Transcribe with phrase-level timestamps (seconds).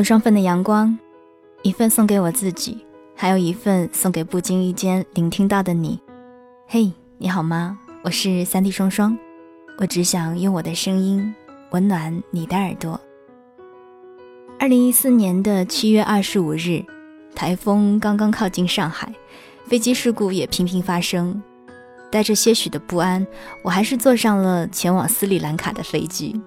[0.00, 0.98] 有双份的阳光，
[1.60, 6.00] 一份送给我自己，还有一份送给不经意间聆听到的你。
[6.66, 7.78] 嘿，你好吗？
[8.00, 9.14] 我是三 D 双双，
[9.76, 11.34] 我只想用我的声音
[11.72, 12.98] 温暖你的耳朵。
[14.58, 16.82] 二零一四年的七月二十五日，
[17.34, 19.12] 台风刚刚靠近上海，
[19.66, 21.42] 飞机事故也频频发生。
[22.10, 23.26] 带着些许的不安，
[23.62, 26.40] 我还是坐上了前往斯里兰卡的飞机。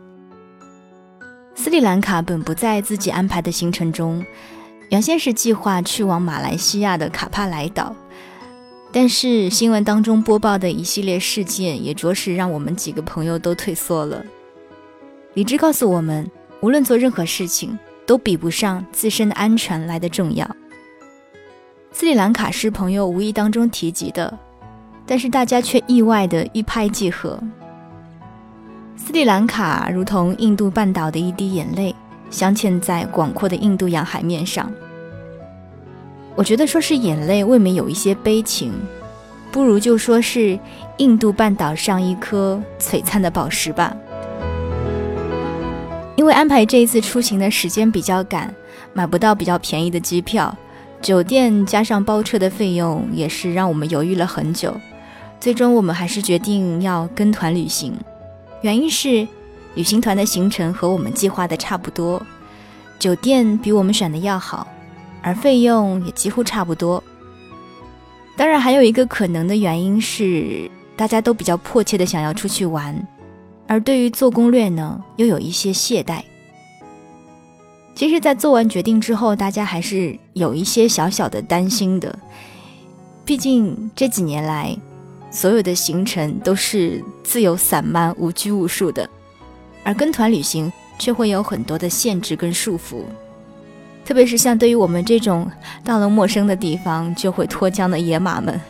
[1.56, 4.26] 斯里兰卡本不在自己安排的行程中，
[4.90, 7.96] 原先是计划去往马来西亚的卡帕莱岛，
[8.92, 14.24] 但是新闻当中播报的一系列事件，也着实让我们几个朋友都退缩了。
[15.34, 16.30] 理智告诉我们，
[16.62, 20.50] 无论做任何事情，都比不上自身的安全来的重要。
[21.92, 24.40] 斯里兰卡是朋友无意当中提及的。
[25.06, 27.38] 但是大家却意外的一拍即合。
[29.06, 31.94] 斯里兰卡如同印度半岛的一滴眼泪，
[32.30, 34.72] 镶嵌在广阔的印度洋海面上。
[36.36, 38.72] 我觉得说是眼泪未免有一些悲情，
[39.52, 40.58] 不如就说是
[41.00, 43.94] 印度半岛上一颗璀璨的宝石吧。
[46.16, 48.56] 因为安排这一次出行的时间比较赶，
[48.94, 50.56] 买不到比较便宜的机票，
[51.02, 54.74] 酒店加上包车的费用也是让我们犹豫了很久。
[55.42, 57.94] 最终，我们还是决定要跟团旅行，
[58.64, 59.28] 原因是
[59.76, 62.26] 旅行团的行程和我们计划的差不多，
[62.98, 64.66] 酒店比我们选的要好，
[65.22, 67.04] 而费用也几乎差不多。
[68.38, 73.06] 当然，还有一个可能的原因是，大家都比较迫切的想要出去玩，
[73.68, 76.22] 而对于做攻略呢，又有一些懈怠。
[77.94, 82.18] 其实，在做完决定之后，大家还是有一些小小的担心的，
[83.26, 84.74] 毕竟这几年来。
[85.34, 89.10] 所有的行程都是自由散漫、无拘无束的，
[89.84, 93.04] 而跟团旅行却会有很多的限制跟束缚。
[94.06, 95.50] 特别是像对于我们这种
[95.84, 98.62] 到了陌生的地方就会脱缰的野马们，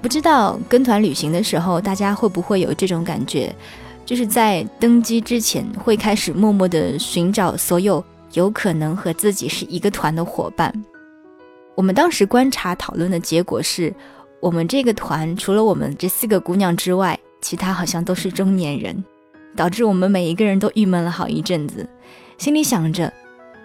[0.00, 3.52] 不知道跟团旅行的时候，大家会不会有这种感觉，
[4.04, 8.02] 就是在登机之前会开始默默的寻找所有
[8.34, 10.72] 有可能和自己是一个团的伙伴。
[11.74, 13.92] 我们当时观察讨论的结果是。
[14.40, 19.04] 我们这个团除了我们这四个姑娘之外，其他好像都是中年人，
[19.56, 21.88] 导致我们每一个人都郁闷了好一阵子，
[22.38, 23.12] 心里想着，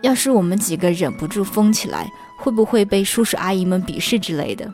[0.02, 4.74] 要是我们几个忍不住疯起来，会不会被叔叔阿姨们鄙视之类的，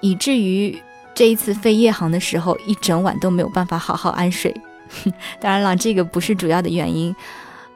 [0.00, 0.76] 以至于
[1.14, 4.54] 这一次飞夜航的时候，一整晚都没有办法好好安睡。
[5.40, 7.14] 当然了，这个不是主要的原因，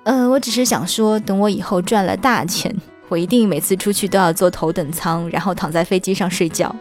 [0.04, 2.74] 呃，我只是想说，等我以后赚了大钱，
[3.08, 6.74] 我一定每次出去都要坐头等舱，然后躺在飞机上睡觉。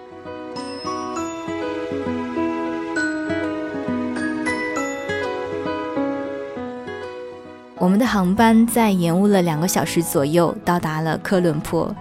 [7.79, 11.95] 我们的航班在延误了两个小时左右，到达了科伦坡，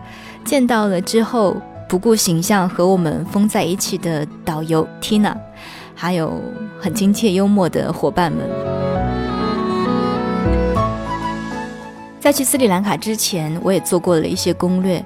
[0.44, 1.56] 见到了之后
[1.88, 5.36] 不顾形象和我们疯在一起的导游 Tina，
[5.94, 6.42] 还有
[6.80, 8.44] 很亲切幽默的伙伴们。
[12.18, 15.02] 在去斯里兰卡之前，我也做过了一些攻略，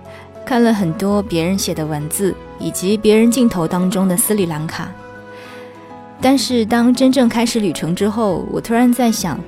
[0.47, 4.91] 看了很多别人写的文字以及别人镜头当中的斯里兰卡。
[6.19, 9.39] 但是当真正开始旅程之后，我突然在想。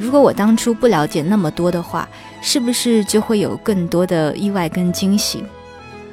[0.00, 2.08] 如果我当初不了解那么多的话，
[2.40, 5.44] 是不是就会有更多的意外跟惊喜？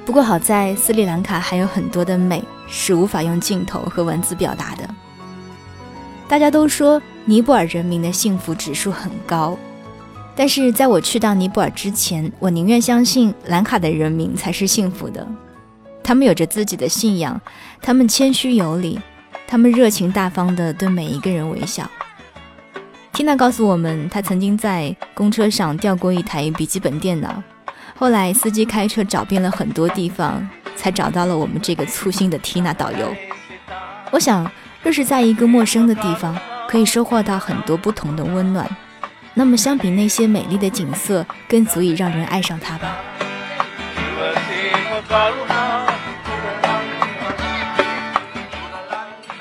[0.05, 4.83] 不过好在斯里兰卡还有很多的美是无法用镜头和文字表达的。
[6.27, 9.57] 大家都说尼泊尔人民的幸福指数很高，
[10.35, 15.25] 但是在我去到尼泊尔之前，我宁愿相信兰卡的人民才是幸福的。
[16.03, 17.39] 他们有着自己的信仰，
[17.81, 18.99] 他们谦虚有礼，
[19.47, 21.89] 他们热情大方地对每一个人微笑。
[23.17, 27.41] 缇娜告诉我们，她曾经在公车上掉过一台笔记本电脑，
[27.95, 33.11] 后来司机开车找遍了很多地方，才找到了我们这个粗心的缇娜导游。
[34.11, 34.47] 我想，
[34.83, 36.37] 若是在一个陌生的地方，
[36.69, 38.69] 可以收获到很多不同的温暖，
[39.33, 42.97] 那么相比那些美丽的景色，更足以让人爱上它吧。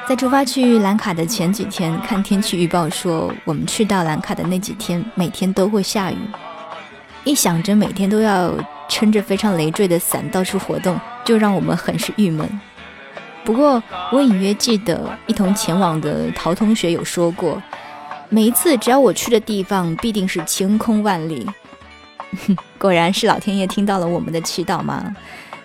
[0.08, 6.16] 在出发去兰卡的前几天，看天气预报说，我们去到兰卡的那几天，每天都会下雨。
[7.24, 8.54] 一想着每天都要
[8.88, 12.48] 撑着非常累赘的伞到处活动，就让我们很是郁闷。
[13.44, 13.82] 不过，
[14.12, 17.60] 我隐约记得一同前往的陶同学有说过，
[18.28, 21.44] 每一次只要我去的地方，必定是晴空万里。
[22.78, 25.16] 果然是老天爷听到了我们的祈祷吗？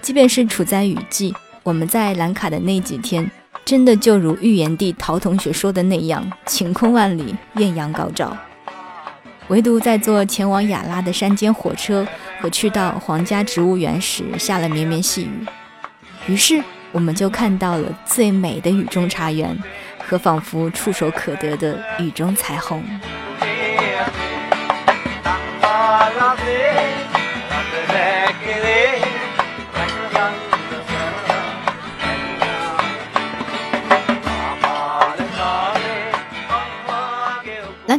[0.01, 3.29] 即便是处在雨季，我们在兰卡的那几天。
[3.63, 8.35] 真的就如预言帝陶同学说的那样，晴空万里，艳阳高照。
[9.47, 12.07] 唯独在坐前往雅拉的山间火车
[12.39, 15.45] 和去到皇家植物园时下了绵绵细雨。
[16.27, 19.57] 于是，我们就看到了最美的雨中茶园
[19.99, 22.83] 和仿佛触手可得的雨中彩虹。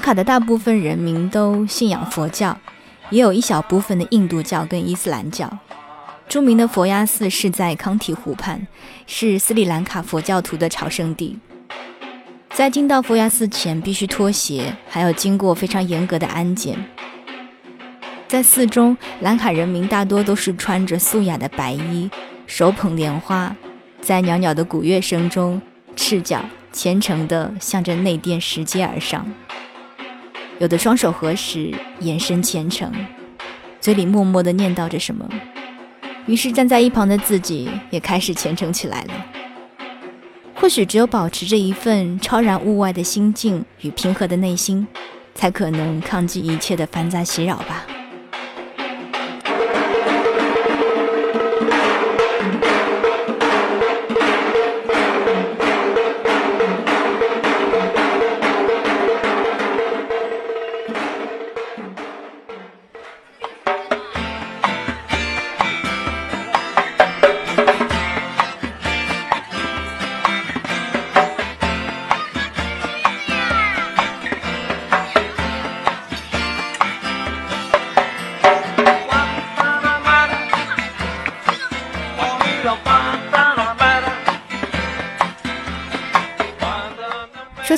[0.03, 2.59] 卡的大部分人民都信仰佛教，
[3.11, 5.49] 也有一小部分的印度教跟伊斯兰教。
[6.29, 8.67] 著名的佛牙寺是在康提湖畔，
[9.07, 11.39] 是斯里兰卡佛教徒的朝圣地。
[12.51, 16.77] 在进到佛牙寺前，必须脱鞋，还要经过非常严格的安检。
[18.27, 22.11] 在寺中，兰卡人民大多都是穿着素雅的白衣，
[22.47, 23.55] 手捧莲花，
[24.01, 25.63] 在袅袅的鼓乐声中，
[25.95, 29.25] 赤脚虔诚地向着内殿石阶而上。
[30.59, 32.93] 有的双手合十，眼神虔诚，
[33.81, 35.29] 嘴里默默的念叨着什么。
[36.27, 39.27] 于是站在一旁的自己也开始虔诚起来了。
[40.55, 44.87] 或许只有保持着一份超然物外的心境与平和的内心，
[45.35, 47.85] 才可能抗击一切的繁杂袭扰吧。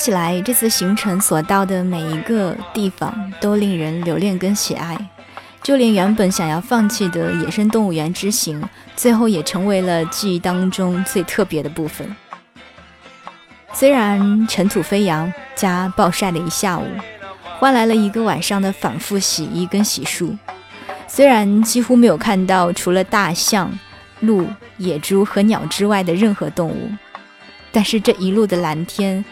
[0.05, 4.99] 起来，这次行程所到的每一个地方都令人留恋跟喜爱，
[5.63, 8.63] 就连原本想要放弃的野生动物园之行，
[8.95, 12.15] 最后也成为了记忆当中最特别的部分。
[13.73, 16.85] 虽然尘土飞扬加暴晒了一下午，
[17.59, 20.37] 换来了一个晚上的反复洗衣跟洗漱，
[21.09, 23.73] 虽然几乎没有看到除了大象、
[24.21, 24.47] 鹿、
[24.77, 26.91] 野猪和鸟之外的任何动物，
[27.73, 29.25] 但是这一路的蓝天。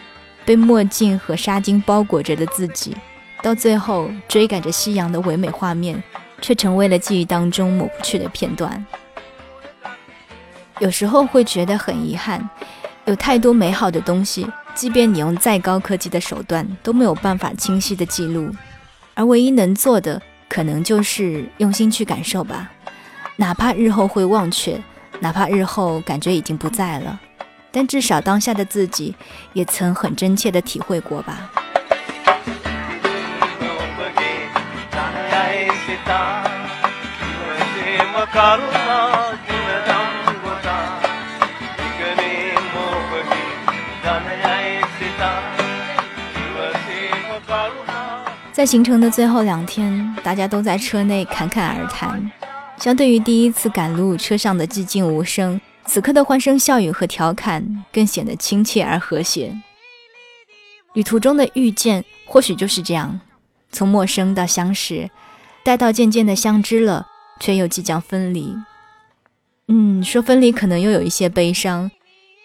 [0.45, 2.95] 被墨镜和纱巾包裹着的自己，
[3.41, 6.01] 到最后追赶着夕阳的唯美画面，
[6.41, 8.85] 却成为了记忆当中抹不去的片段。
[10.79, 12.49] 有时候会觉得很遗憾，
[13.05, 18.49] 有太多美好的东西，即便你用再高科技的手段，都没有办法清晰的记录。
[19.13, 22.71] 而唯一能做的，可能就是用心去感受吧，
[23.35, 24.81] 哪怕日后会忘却，
[25.19, 27.19] 哪怕日后感觉已经不在了。
[27.73, 29.15] 但至少当下的自己，
[29.53, 31.49] 也曾很真切的体会过吧。
[48.51, 52.31] 在行程的最后两天，大家都在车内侃侃而谈。
[52.77, 55.59] 相对于第一次赶路，车上的寂静无声。
[55.85, 59.55] 此刻的欢声笑语和调侃更显得亲切而和谐。
[60.93, 63.19] 旅途中的遇见或许就是这样，
[63.71, 65.09] 从陌生到相识，
[65.63, 67.07] 待到渐渐的相知了，
[67.39, 68.55] 却又即将分离。
[69.67, 71.89] 嗯，说分离可能又有一些悲伤，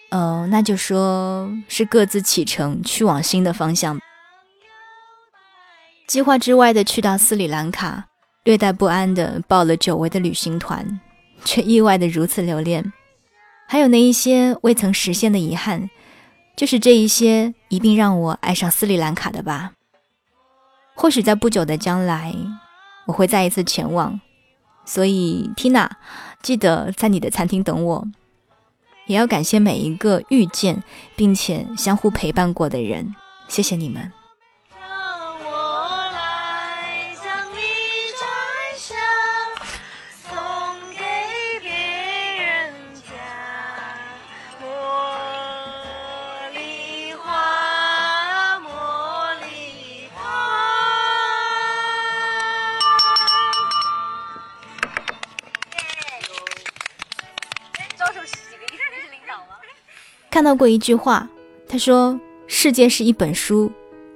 [0.09, 3.99] 呃，那就说是各自启程去往新的方向。
[6.07, 8.05] 计划之外的去到斯里兰卡，
[8.43, 10.99] 略带不安的报了久违的旅行团，
[11.45, 12.91] 却意外的如此留恋。
[13.71, 15.91] 还有那一些未曾实现的遗憾，
[16.57, 19.73] 就是这一些一并让我爱上斯里兰卡的吧。
[20.95, 22.33] 或许在不久的将来，
[23.05, 24.19] 我会再一次前往。
[24.85, 25.87] 所以，Tina，
[26.41, 28.07] 记得在你的餐厅等我。
[29.05, 30.83] 也要感谢每一个遇见
[31.15, 33.13] 并且相互陪伴过的人，
[33.47, 34.11] 谢谢你们。
[60.39, 61.27] 看到过一句话，
[61.67, 62.17] 他说
[62.47, 63.69] ：“世界是一本书，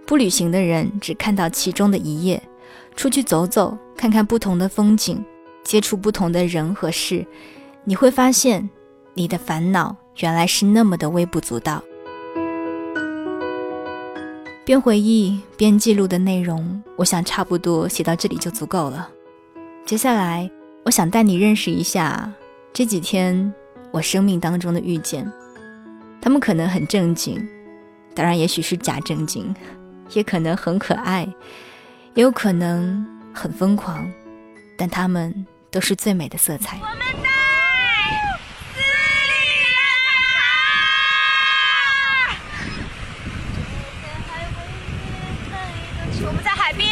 [0.05, 2.41] 不旅行的人只看到其中的一页。
[2.95, 5.21] 出去走走，看看不同的风景，
[5.65, 7.27] 接触不同的人和事，
[7.83, 8.69] 你会发现，
[9.13, 11.83] 你的烦恼原来是那么的微不足道。”
[14.63, 19.09] 边回忆边记录的内容，我想差不多写到这里就足够了。
[19.85, 20.49] 接下来，
[20.85, 22.31] 我想带你认识一下
[22.71, 23.53] 这几天
[23.91, 25.29] 我生命当中的遇见。
[26.23, 27.45] 他们可能很正经，
[28.15, 29.53] 当然也许是假正经，
[30.13, 31.27] 也可能很可爱，
[32.13, 34.09] 也有可能很疯狂，
[34.77, 36.79] 但他们都是最美的色彩。
[36.79, 37.29] 我们在。
[46.25, 46.89] 我们在海边。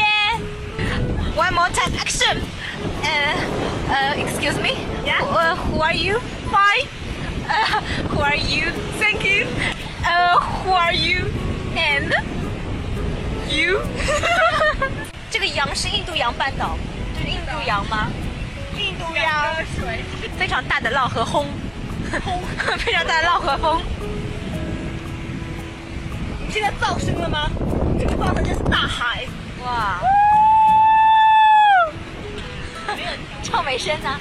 [1.37, 2.37] One more time, action.
[3.01, 3.07] 呃
[3.87, 4.75] 呃，Excuse me.
[5.05, 5.23] Yeah.
[5.55, 6.19] Who are you?
[8.09, 8.71] Who are you?
[8.99, 9.45] Thank you.
[10.63, 11.25] Who are you?
[11.75, 12.13] And
[13.49, 13.81] you.
[15.29, 16.77] 这个羊是印度洋半岛，
[17.15, 18.11] 这是印度洋吗？
[18.77, 20.03] 印度洋水，
[20.37, 21.47] 非常大的浪和轰，
[22.23, 22.41] 轰，
[22.79, 23.81] 非常大的浪和风。
[26.39, 27.49] 你现在噪声了吗？
[27.99, 29.25] 这个放的就是大海，
[29.63, 30.01] 哇！
[32.95, 33.09] 没有
[33.43, 34.19] 唱美声呢。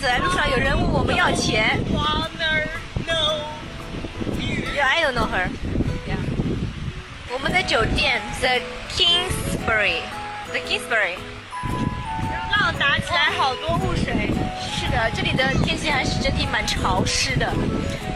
[0.00, 1.78] 走在路上，有人问我们要钱。
[4.74, 5.50] Yeah, I don't know her.
[6.08, 6.16] Yeah.
[7.30, 11.18] 我们的酒店 The Kingsbury，The Kingsbury。
[12.50, 14.32] 浪打起来好多雾水。
[14.62, 17.52] 是的，这里的天气还是整体蛮潮湿的，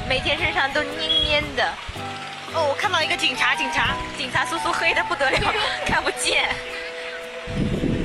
[0.08, 1.70] 每天身上都黏黏的。
[2.54, 5.52] 哦，我看到一个警察，警察，警察叔叔黑的不得了，
[5.84, 6.48] 看不见。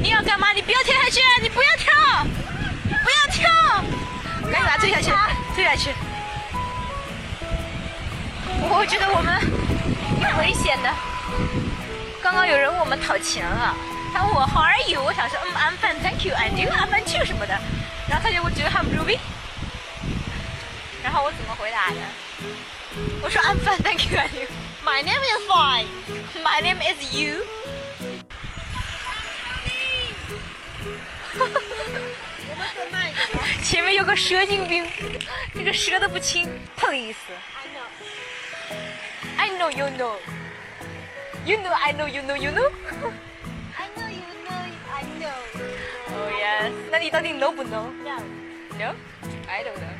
[0.01, 0.51] 你要干嘛？
[0.51, 1.21] 你不要跳下去！
[1.41, 1.93] 你不要跳！
[3.29, 3.49] 跳！
[4.41, 5.11] 赶紧把它推下去，
[5.55, 5.93] 推下去。
[8.71, 9.39] 我觉得我们
[10.19, 10.89] 挺危险的。
[12.21, 13.75] 刚刚有人问我们讨钱了，
[14.13, 15.03] 他问我 How are you？
[15.03, 17.57] 我想说，嗯，I'm fine，Thank you，and you，I'm fine too 什么的。
[18.07, 19.17] 然后他就我觉得很 Ruby。
[21.03, 21.97] 然后我怎么回答的？
[23.21, 24.47] 我说 I'm fine，Thank you，and you。
[24.83, 25.87] My name is fine。
[26.43, 27.43] My name is you。
[33.69, 34.83] 前面有个蛇精兵，
[35.53, 37.13] 这个蛇都不轻，Police。
[39.37, 40.15] I know you know.
[41.45, 42.71] You know I know you know you know.
[43.77, 44.57] I know you know
[44.91, 45.37] I know.
[46.07, 46.71] Oh yes.
[46.89, 47.91] 那你到底 know 不 know?
[48.03, 48.23] No.
[48.79, 48.95] No?
[49.47, 49.93] I don't know.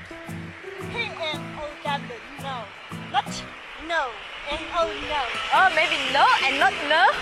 [0.92, 2.66] K N O W no.
[3.12, 3.30] Not
[3.88, 4.10] no.
[4.50, 5.22] N O no.
[5.54, 7.14] Oh maybe no and not no.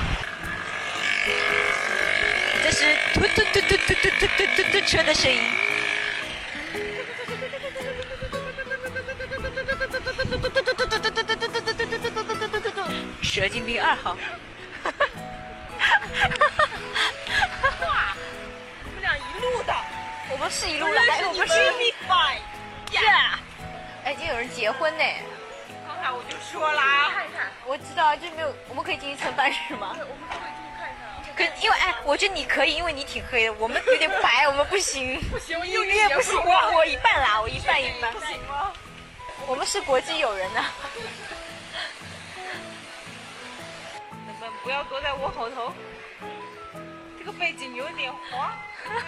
[2.63, 5.66] 这是突突突突突突突突突突车的声音。
[13.37, 14.17] 蛇精兵二号。
[17.85, 18.15] 哇，
[18.83, 19.75] 你们俩一路的，
[20.31, 21.53] 我们是一路的，我们是。
[22.89, 23.37] Yeah，
[24.05, 25.03] 哎，已经有人结婚呢。
[25.85, 29.89] 刚才我就说啦，看看，我知道，就没有，我们可以进去蹭饭是吗？
[29.91, 30.97] 我们可以进去看看。
[31.35, 35.21] 可因为哎，我觉得你可以，因为你挺黑的，我们有点白， 我们不行。
[35.29, 38.11] 不行，你也不行，我我一半啦，我一半一半。
[38.11, 38.73] 不行吗？
[39.45, 40.65] 我们是国际友人呐。
[40.95, 41.03] 你
[44.67, 45.71] 不要坐在我后头，
[47.17, 49.05] 这个背景有点滑，有点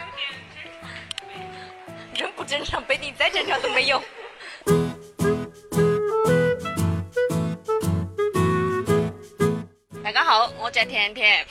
[2.15, 4.01] 人不正常，背景再正常都没用。
[10.01, 11.45] 大家好，我叫甜甜。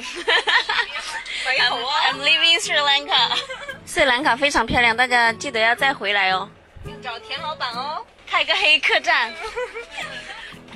[1.44, 3.36] 没有啊 I'm leaving Sri Lanka。
[3.84, 6.48] 斯里兰卡非常漂亮，大家记得要再回来哦。
[6.86, 8.02] 要找田老板哦。
[8.26, 9.34] 开个黑客栈。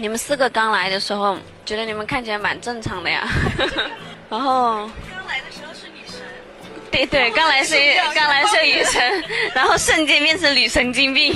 [0.03, 3.25] 你们四个刚来的时候，觉得你们看起来蛮正常的呀。
[4.29, 6.19] 然后刚来的时候是女神，
[6.91, 7.77] 对对，刚来是
[8.13, 11.33] 刚来是女神， 然后瞬间变成女神经病，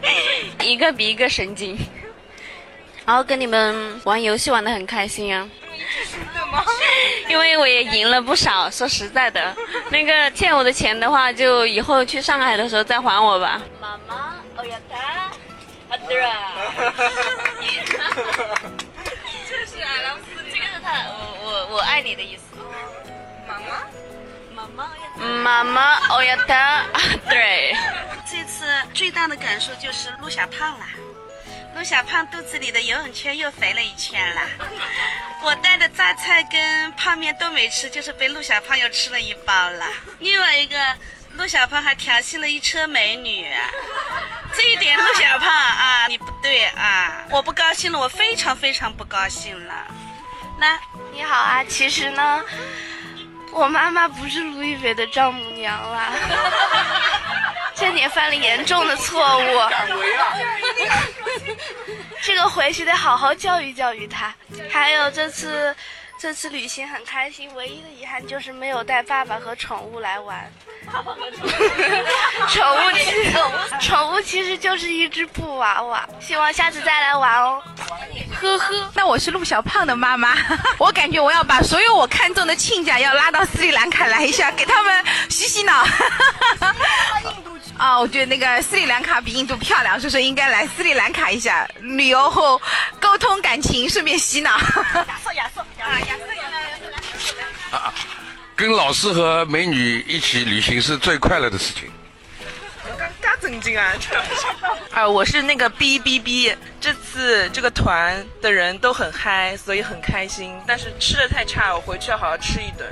[0.60, 1.78] 一个比一个神经。
[3.06, 5.48] 然后跟你们玩游戏玩的很开心啊？
[7.30, 8.70] 因为我也赢了不少。
[8.70, 9.56] 说实在的，
[9.88, 13.62] 那个欠我的钱的话，就以后去上海的时候再还我吧。
[13.80, 15.30] 妈妈，我要他，
[15.94, 16.52] 阿德啊。
[19.48, 20.22] 这是阿拉斯
[20.52, 22.42] 这个是他，我我我爱你的意思。
[23.46, 23.86] 妈妈。
[24.52, 25.02] 妈妈呀。
[25.16, 26.84] 妈妈，哦呀他，
[27.28, 27.76] 对。
[28.28, 30.88] 这次最大的感受就是陆小胖啦，
[31.76, 34.42] 陆小胖肚子里的游泳圈又肥了一圈啦。
[35.42, 39.86] 我带的榨菜跟泡面都没吃，就是被陆小胖又吃了一包了。
[40.18, 40.76] 另外一个，
[41.34, 43.46] 陆小胖还调戏了一车美女，
[44.56, 49.74] 这一点陆小胖啊，你不对啊，我不高兴了，我非常非常不高兴了。
[50.58, 50.78] 那，
[51.12, 52.42] 你好啊，其实呢，
[53.52, 56.12] 我妈妈不是卢一菲的丈母娘啦，
[57.74, 59.60] 真点犯了严重的错误。
[62.22, 64.32] 这个回去得好好教育教育他。
[64.70, 65.74] 还有这次，
[66.24, 70.50] 这次旅行很开心，唯一的遗憾就是没有带爸爸和宠物来玩。
[72.48, 73.30] 宠物其实，
[73.78, 76.08] 宠物其实就是一只布娃娃。
[76.20, 77.62] 希望下次再来玩哦。
[78.40, 80.34] 呵呵，那我是陆小胖的妈妈，
[80.78, 85.86] 我感觉我要把所有我看中的亲家要拉到斯里兰卡来一下，给他们洗洗脑。
[87.76, 92.58] 啊，我觉得那个斯里兰卡比印度漂亮，所以说应该来斯里兰卡一下旅游后
[92.98, 94.52] 沟通感情，顺便洗脑。
[94.56, 95.62] 亚瑟，亚瑟，
[97.70, 97.94] 啊。
[98.56, 101.90] 跟老师和美女一起旅行是最快乐的事情。
[103.20, 103.92] 嘎正经啊！
[104.94, 110.54] 啊，我是那个 B B B，这次这个团的人都很嗨，所以很开心。
[110.68, 112.88] 但是吃的太差，我回去要好好吃一顿。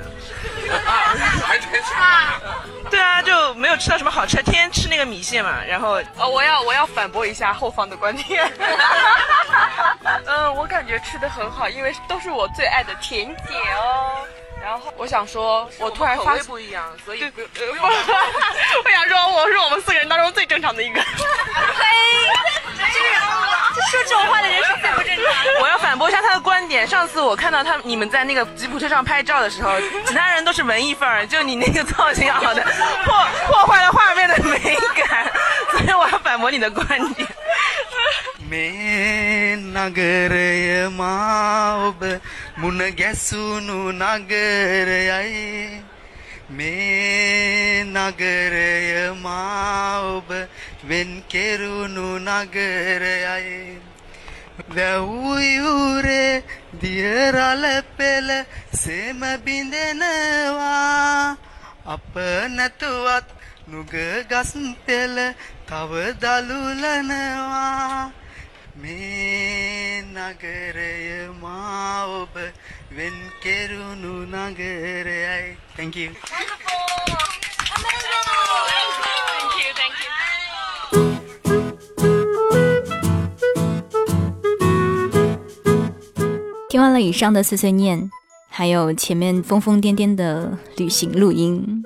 [2.89, 5.63] 对啊，就没有吃到什么好吃，天天吃那个米线嘛。
[5.67, 8.51] 然后，哦，我要我要反驳一下后方的观点。
[10.25, 14.25] 嗯，我感觉吃的很好，因为都是我最爱的甜点哦。
[14.63, 17.49] 然后我想说，我突然发现不一样，所以不用。
[17.83, 21.01] 我想说，我是我们四个人当中最正常的一个。
[21.01, 21.85] 嘿，
[23.75, 25.25] 这说这种话的人是最不正常。
[25.61, 26.87] 我要反驳一下他的观点。
[26.87, 29.73] 上次我看到他你们在那个吉普车上拍照的时候，
[30.05, 32.63] 其他人都是文艺范儿，就你那个造型好的，
[33.03, 35.29] 破破坏了画面的美感。
[35.71, 37.27] 所以我要反驳你的观点。
[42.63, 45.83] මේ නගරය මාඔබ මුණ ගැසුණු නගරයයි.
[46.49, 50.29] මේ නගරය මාඔබ
[50.87, 53.79] වෙන් කෙරුණු නගරයයි.
[54.69, 56.43] වැව්යුරේ
[56.81, 57.63] දියරල
[57.97, 58.29] පෙළ
[58.73, 61.37] සෙම බිඳෙනවා.
[61.85, 62.13] අප
[62.49, 63.27] නැතුවත්
[63.67, 63.93] නුග
[64.31, 64.51] ගස්
[64.85, 65.17] පෙළ
[65.67, 65.91] තව
[66.21, 68.11] දලුලනවා.
[68.75, 69.82] මේ
[75.75, 76.11] thankyou
[86.69, 88.09] 听完了以上的碎碎念
[88.49, 91.83] 还有前面疯疯癫癫的旅行录音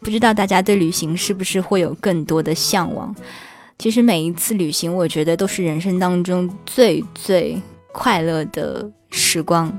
[0.00, 3.14] 不知道大家对旅行是不是会有更多的向往？
[3.78, 7.60] 其实每一次旅行我觉得都是人生当中最最
[7.92, 9.72] 快乐的时光。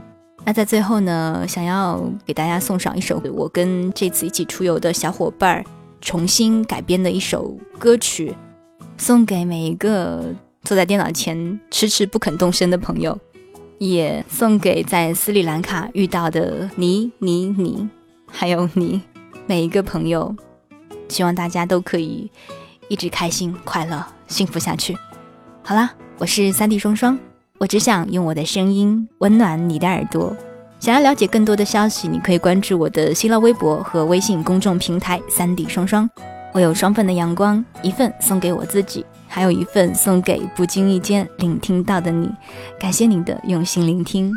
[0.43, 5.63] 那在最后呢，想要给大家送上一首我跟这次一起出游的小伙伴
[6.02, 8.36] 重新改编的一首歌曲，
[8.97, 13.17] 送给每一个坐在电脑前迟迟不肯动身的朋友，
[13.78, 17.88] 也送给在斯里兰卡遇到的你、你、你，
[18.28, 19.02] 还有你
[19.45, 20.36] 每一个朋友。
[21.08, 22.32] 希望大家都可以。
[22.88, 24.97] 一直开心、快乐、幸福下去。
[25.63, 27.17] 好啦，我是三 D 双双，
[27.62, 30.36] 我只想用我的声音温暖你的耳朵。
[30.80, 36.10] 想要了解更多的消息，你可以关注我的新浪微博和微信公众平台“三 D 双双”。
[36.54, 42.32] 我有双份的阳光，一份送给我自己，还有一份送给不经意间聆听到的你。
[42.80, 44.32] 感谢你的用心聆听。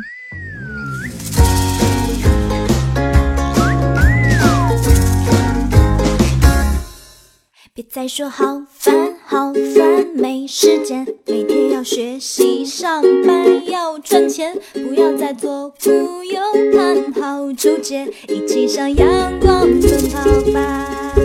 [7.73, 8.95] 别再说好烦
[9.27, 16.39] 好烦，没时间，每天要学习上班要赚钱，不要再做浮游
[16.71, 19.07] 谈好纠结，一起向阳
[19.39, 21.15] 光奔跑吧。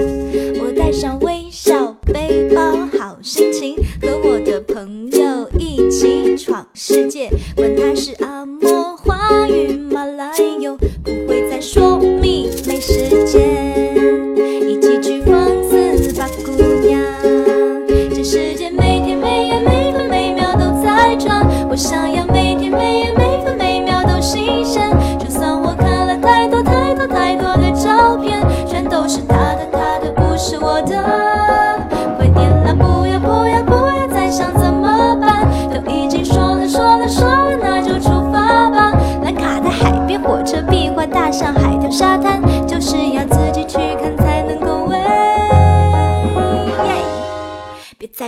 [0.62, 12.00] 我带上微笑背包，好心情，和我的朋友一起闯世界，管他是阿嬷花语马来哟，不会再说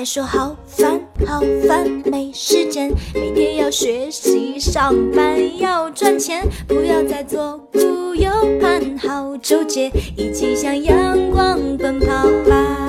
[0.02, 8.28] 还说好烦好烦，没时间，每天要学习上班要赚钱，不要再左顾右
[8.60, 12.81] 盼，好纠结，一起向阳光奔跑吧。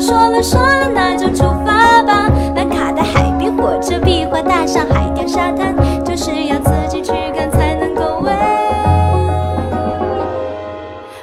[0.00, 2.28] 说了说了，那就出发吧。
[2.54, 8.32] 兰卡的海边火车壁画大上、海钓沙滩，就是要自己去看才能够喂。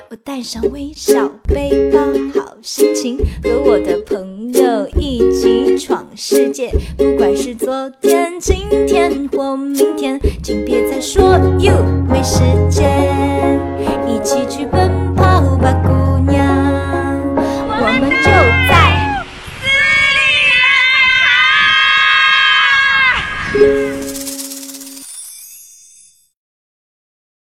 [0.09, 1.29] 我带上微笑，